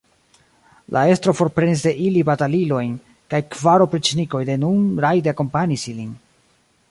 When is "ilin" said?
5.95-6.11